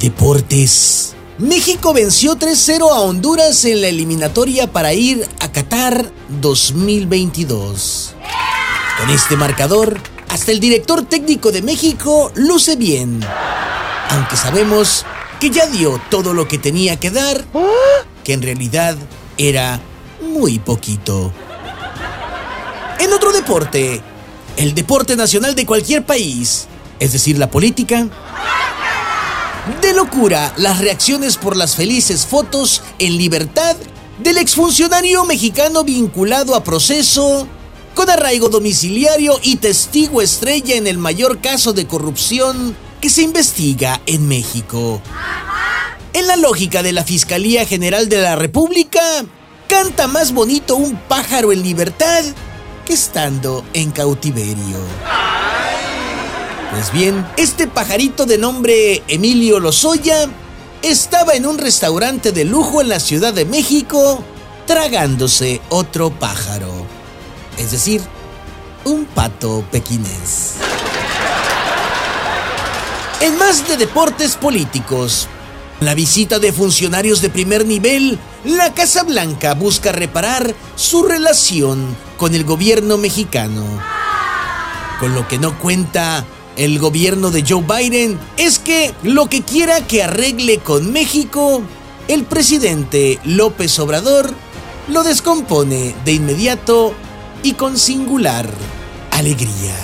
[0.00, 1.14] Deportes.
[1.36, 8.14] México venció 3-0 a Honduras en la eliminatoria para ir a Qatar 2022.
[8.98, 10.00] Con este marcador,
[10.30, 13.20] hasta el director técnico de México luce bien.
[14.08, 15.04] Aunque sabemos
[15.38, 17.44] que ya dio todo lo que tenía que dar,
[18.24, 18.96] que en realidad
[19.36, 19.82] era
[20.22, 21.30] muy poquito.
[23.00, 24.00] En otro deporte,
[24.56, 28.08] el deporte nacional de cualquier país, es decir, la política,
[29.80, 33.76] de locura las reacciones por las felices fotos en libertad
[34.18, 37.46] del exfuncionario mexicano vinculado a proceso
[37.94, 44.00] con arraigo domiciliario y testigo estrella en el mayor caso de corrupción que se investiga
[44.06, 45.00] en México.
[46.12, 49.00] En la lógica de la Fiscalía General de la República,
[49.68, 52.24] canta más bonito un pájaro en libertad
[52.84, 55.19] que estando en cautiverio.
[56.70, 60.28] Pues bien, este pajarito de nombre Emilio Lozoya
[60.82, 64.22] estaba en un restaurante de lujo en la Ciudad de México
[64.66, 66.72] tragándose otro pájaro.
[67.58, 68.00] Es decir,
[68.84, 70.54] un pato pequinés.
[73.20, 75.26] En más de deportes políticos,
[75.80, 82.36] la visita de funcionarios de primer nivel, la Casa Blanca busca reparar su relación con
[82.36, 83.64] el gobierno mexicano.
[85.00, 86.24] Con lo que no cuenta
[86.60, 91.62] el gobierno de Joe Biden es que lo que quiera que arregle con México,
[92.06, 94.30] el presidente López Obrador
[94.88, 96.92] lo descompone de inmediato
[97.42, 98.46] y con singular
[99.10, 99.74] alegría.